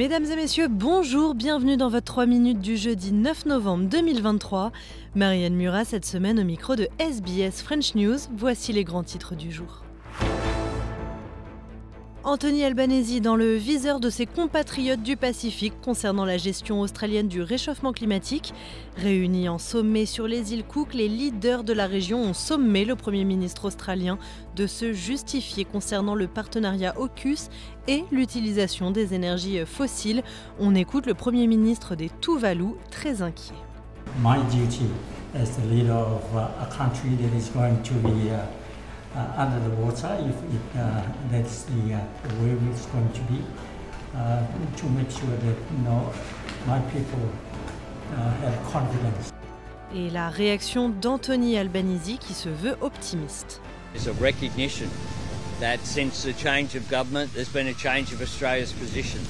Mesdames 0.00 0.24
et 0.24 0.36
messieurs, 0.36 0.68
bonjour, 0.68 1.34
bienvenue 1.34 1.76
dans 1.76 1.90
votre 1.90 2.06
3 2.06 2.24
minutes 2.24 2.60
du 2.60 2.78
jeudi 2.78 3.12
9 3.12 3.44
novembre 3.44 3.84
2023. 3.84 4.72
Marianne 5.14 5.54
Murat 5.54 5.84
cette 5.84 6.06
semaine 6.06 6.40
au 6.40 6.44
micro 6.44 6.74
de 6.74 6.88
SBS 6.98 7.60
French 7.62 7.94
News, 7.94 8.16
voici 8.34 8.72
les 8.72 8.82
grands 8.82 9.04
titres 9.04 9.34
du 9.34 9.52
jour. 9.52 9.84
Anthony 12.22 12.64
Albanese 12.64 13.22
dans 13.22 13.34
le 13.34 13.54
viseur 13.54 13.98
de 13.98 14.10
ses 14.10 14.26
compatriotes 14.26 15.02
du 15.02 15.16
Pacifique 15.16 15.72
concernant 15.82 16.26
la 16.26 16.36
gestion 16.36 16.82
australienne 16.82 17.28
du 17.28 17.40
réchauffement 17.40 17.92
climatique. 17.92 18.52
Réunis 18.98 19.48
en 19.48 19.56
sommet 19.56 20.04
sur 20.04 20.28
les 20.28 20.52
îles 20.52 20.64
Cook, 20.64 20.92
les 20.92 21.08
leaders 21.08 21.64
de 21.64 21.72
la 21.72 21.86
région 21.86 22.20
ont 22.20 22.34
sommé 22.34 22.84
le 22.84 22.94
Premier 22.94 23.24
ministre 23.24 23.64
australien 23.64 24.18
de 24.54 24.66
se 24.66 24.92
justifier 24.92 25.64
concernant 25.64 26.14
le 26.14 26.26
partenariat 26.26 26.94
AUKUS 26.98 27.48
et 27.88 28.04
l'utilisation 28.12 28.90
des 28.90 29.14
énergies 29.14 29.64
fossiles. 29.64 30.22
On 30.58 30.74
écoute 30.74 31.06
le 31.06 31.14
Premier 31.14 31.46
ministre 31.46 31.94
des 31.94 32.10
Tuvalu 32.20 32.74
très 32.90 33.22
inquiet. 33.22 33.54
My 34.22 34.36
duty 34.50 34.90
as 35.34 35.56
the 35.56 35.66
leader 35.70 35.96
of 35.96 36.36
a 36.36 36.68
country 36.76 37.16
that 37.16 37.34
is 37.34 37.48
going 37.48 37.80
to 37.82 37.94
be 38.06 38.30
uh, 38.30 38.44
under 39.14 39.58
the 39.68 39.74
water, 39.76 40.16
if 40.20 40.36
it, 40.54 40.78
uh, 40.78 41.02
that's 41.30 41.64
the, 41.64 41.94
uh, 41.94 42.00
the 42.22 42.34
way 42.42 42.70
it's 42.70 42.86
going 42.86 43.12
to 43.12 43.20
be, 43.22 43.42
uh, 44.16 44.46
to 44.76 44.86
make 44.90 45.10
sure 45.10 45.36
that 45.36 45.56
you 45.72 45.78
know, 45.84 46.12
my 46.66 46.80
people 46.92 47.28
uh, 48.12 48.30
have 48.42 48.72
confidence. 48.72 49.32
Et 49.92 50.08
la 50.10 50.28
réaction 50.28 50.88
d'Anthony 50.88 51.58
Albanese 51.58 52.18
qui 52.20 52.32
se 52.32 52.48
veut 52.48 52.76
optimiste. 52.80 53.60
There's 53.92 54.06
a 54.06 54.12
recognition 54.22 54.88
that 55.58 55.80
since 55.84 56.22
the 56.22 56.32
change 56.32 56.76
of 56.76 56.88
government, 56.88 57.34
there's 57.34 57.52
been 57.52 57.66
a 57.66 57.74
change 57.74 58.12
of 58.12 58.22
Australia's 58.22 58.72
position, 58.72 59.20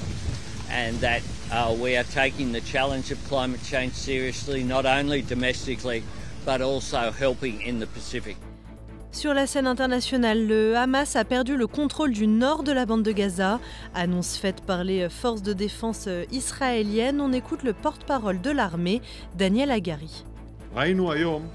and 0.69 0.95
that 0.99 1.23
uh, 1.51 1.75
we 1.77 1.97
are 1.97 2.03
taking 2.03 2.51
the 2.51 2.61
challenge 2.61 3.11
of 3.11 3.17
climate 3.27 3.63
change 3.63 3.93
seriously, 3.93 4.63
not 4.63 4.85
only 4.85 5.23
domestically, 5.23 6.03
but 6.45 6.61
also 6.61 7.11
helping 7.11 7.61
in 7.61 7.79
the 7.79 7.87
Pacific. 7.87 8.37
Sur 9.13 9.33
la 9.33 9.45
scène 9.45 9.67
internationale, 9.67 10.47
le 10.47 10.77
Hamas 10.77 11.17
a 11.17 11.25
perdu 11.25 11.57
le 11.57 11.67
contrôle 11.67 12.11
du 12.11 12.27
nord 12.27 12.63
de 12.63 12.71
la 12.71 12.85
bande 12.85 13.03
de 13.03 13.11
Gaza. 13.11 13.59
Annonce 13.93 14.37
faite 14.37 14.61
par 14.61 14.85
les 14.85 15.09
forces 15.09 15.41
de 15.41 15.51
défense 15.51 16.07
israéliennes. 16.31 17.19
On 17.19 17.33
écoute 17.33 17.63
le 17.63 17.73
porte-parole 17.73 18.39
de 18.39 18.51
l'armée, 18.51 19.01
Daniel 19.37 19.69
Agari. 19.69 20.23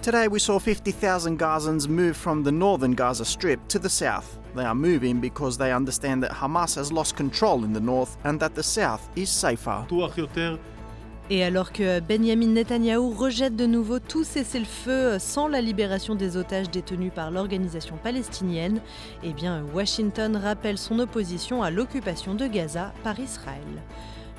Today 0.02 0.28
we 0.28 0.38
saw 0.38 0.58
50,000 0.58 1.38
Gazans 1.38 1.88
move 1.88 2.14
from 2.14 2.44
the 2.44 2.52
northern 2.52 2.94
Gaza 2.94 3.24
Strip 3.24 3.58
to 3.68 3.78
the 3.78 3.88
south. 3.88 4.38
They 4.54 4.64
are 4.64 4.74
moving 4.74 5.20
because 5.20 5.56
they 5.56 5.72
understand 5.72 6.22
that 6.22 6.32
Hamas 6.32 6.76
has 6.76 6.92
lost 6.92 7.16
control 7.16 7.64
in 7.64 7.72
the 7.72 7.80
north 7.80 8.18
and 8.24 8.38
that 8.41 8.54
the 8.54 8.62
south 8.62 9.08
is 9.16 9.30
safer. 9.30 9.86
Et 11.28 11.42
alors 11.42 11.72
que 11.72 11.98
Benjamin 11.98 12.46
Netanyahou 12.46 13.10
rejette 13.10 13.56
de 13.56 13.66
nouveau 13.66 13.98
tout 13.98 14.22
cessez-le-feu 14.22 15.19
sans 15.19 15.48
la 15.48 15.60
libération 15.60 16.14
des 16.14 16.36
otages 16.36 16.70
détenus 16.70 17.10
par 17.12 17.32
l'organisation 17.32 17.96
palestinienne, 18.00 18.80
eh 19.24 19.32
bien 19.32 19.64
Washington 19.74 20.36
rappelle 20.36 20.78
son 20.78 21.00
opposition 21.00 21.64
à 21.64 21.72
l'occupation 21.72 22.34
de 22.34 22.47
Gaza 22.47 22.92
par 23.02 23.19
Israël. 23.19 23.82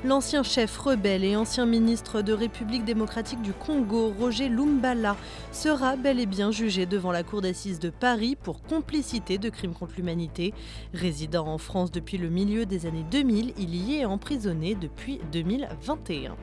L'ancien 0.06 0.44
chef 0.44 0.78
rebelle 0.78 1.26
et 1.26 1.36
ancien 1.36 1.66
ministre 1.66 2.22
de 2.22 2.32
République 2.32 2.86
démocratique 2.86 3.42
du 3.42 3.52
Congo, 3.52 4.14
Roger 4.18 4.48
Lumbala, 4.48 5.18
sera 5.52 5.98
bel 5.98 6.22
et 6.22 6.26
bien 6.26 6.52
jugé 6.52 6.86
devant 6.86 7.12
la 7.12 7.24
cour 7.24 7.42
d'assises 7.42 7.80
de 7.80 7.90
Paris 7.90 8.38
pour 8.42 8.62
complicité 8.62 9.38
de 9.38 9.50
crimes 9.50 9.74
contre 9.74 9.96
l'humanité. 9.98 10.54
Résidant 10.94 11.48
en 11.48 11.58
France 11.58 11.92
depuis 11.92 12.18
le 12.18 12.30
milieu 12.30 12.66
des 12.66 12.86
années 12.86 13.06
2000, 13.12 13.56
il 13.58 13.76
y 13.76 13.98
est 13.98 14.06
emprisonné 14.06 14.76
depuis 14.76 15.20
2021. 15.34 16.38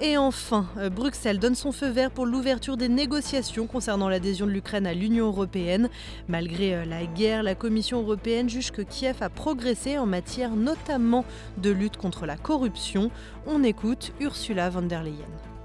Et 0.00 0.18
enfin, 0.18 0.66
Bruxelles 0.94 1.38
donne 1.38 1.54
son 1.54 1.72
feu 1.72 1.88
vert 1.88 2.10
pour 2.10 2.26
l'ouverture 2.26 2.76
des 2.76 2.90
négociations 2.90 3.66
concernant 3.66 4.10
l'adhésion 4.10 4.44
de 4.44 4.50
l'Ukraine 4.50 4.86
à 4.86 4.92
l'Union 4.92 5.26
européenne. 5.26 5.88
Malgré 6.28 6.84
la 6.84 7.06
guerre, 7.06 7.42
la 7.42 7.54
Commission 7.54 8.02
européenne 8.02 8.50
juge 8.50 8.72
que 8.72 8.82
Kiev 8.82 9.16
a 9.22 9.30
progressé 9.30 9.96
en 9.96 10.04
matière 10.04 10.54
notamment 10.54 11.24
de 11.56 11.70
lutte 11.70 11.96
contre 11.96 12.26
la 12.26 12.36
corruption. 12.36 13.10
On 13.46 13.62
écoute 13.64 14.12
Ursula 14.20 14.68
von 14.68 14.82
der 14.82 15.02
Leyen. 15.02 15.55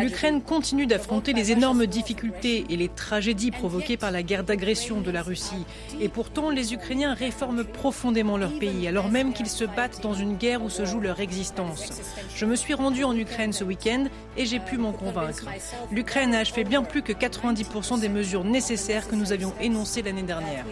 L'Ukraine 0.00 0.40
continue 0.40 0.86
d'affronter 0.86 1.32
les 1.32 1.50
énormes 1.50 1.86
difficultés 1.86 2.64
et 2.70 2.76
les 2.76 2.88
tragédies 2.88 3.50
provoquées 3.50 3.96
par 3.96 4.12
la 4.12 4.22
guerre 4.22 4.44
d'agression 4.44 5.00
de 5.00 5.10
la 5.10 5.22
Russie. 5.22 5.66
Et 6.00 6.08
pourtant, 6.08 6.50
les 6.50 6.74
Ukrainiens 6.74 7.14
réforment 7.14 7.64
profondément 7.64 8.36
leur 8.36 8.56
pays, 8.58 8.86
alors 8.86 9.08
même 9.08 9.32
qu'ils 9.32 9.48
se 9.48 9.64
battent 9.64 10.00
dans 10.00 10.14
une 10.14 10.36
guerre 10.36 10.62
où 10.62 10.70
se 10.70 10.84
joue 10.84 11.00
leur 11.00 11.18
existence. 11.18 11.90
Je 12.36 12.46
me 12.46 12.54
suis 12.54 12.74
rendu 12.74 13.02
en 13.02 13.16
Ukraine 13.16 13.52
ce 13.52 13.64
week-end 13.64 14.04
et 14.36 14.46
j'ai 14.46 14.60
pu 14.60 14.78
m'en 14.78 14.92
convaincre. 14.92 15.46
L'Ukraine 15.90 16.34
a 16.34 16.38
achevé 16.38 16.62
bien 16.62 16.84
plus 16.84 17.02
que 17.02 17.12
90% 17.12 17.98
des 17.98 18.08
mesures 18.08 18.44
nécessaires 18.44 19.08
que 19.08 19.16
nous 19.16 19.32
avions 19.32 19.52
énoncées 19.60 20.02
l'année 20.02 20.22
dernière. 20.22 20.64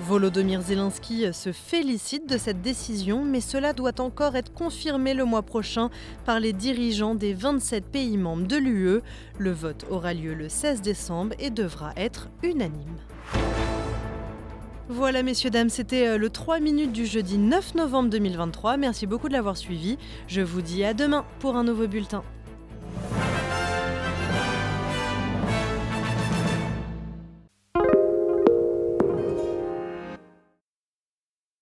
Volodymyr 0.00 0.62
Zelensky 0.62 1.26
se 1.32 1.52
félicite 1.52 2.28
de 2.28 2.38
cette 2.38 2.62
décision, 2.62 3.22
mais 3.22 3.42
cela 3.42 3.74
doit 3.74 4.00
encore 4.00 4.34
être 4.34 4.52
confirmé 4.52 5.12
le 5.12 5.24
mois 5.24 5.42
prochain 5.42 5.90
par 6.24 6.40
les 6.40 6.54
dirigeants 6.54 7.14
des 7.14 7.34
27 7.34 7.84
pays 7.84 8.16
membres 8.16 8.46
de 8.46 8.56
l'UE. 8.56 9.00
Le 9.38 9.50
vote 9.50 9.84
aura 9.90 10.14
lieu 10.14 10.32
le 10.32 10.48
16 10.48 10.80
décembre 10.80 11.34
et 11.38 11.50
devra 11.50 11.92
être 11.96 12.28
unanime. 12.42 12.96
Voilà 14.88 15.22
messieurs, 15.22 15.50
dames, 15.50 15.68
c'était 15.68 16.16
le 16.16 16.30
3 16.30 16.60
minutes 16.60 16.92
du 16.92 17.04
jeudi 17.04 17.36
9 17.38 17.74
novembre 17.74 18.08
2023. 18.10 18.78
Merci 18.78 19.06
beaucoup 19.06 19.28
de 19.28 19.34
l'avoir 19.34 19.56
suivi. 19.56 19.98
Je 20.26 20.40
vous 20.40 20.62
dis 20.62 20.82
à 20.82 20.94
demain 20.94 21.24
pour 21.40 21.56
un 21.56 21.62
nouveau 21.62 21.86
bulletin. 21.86 22.24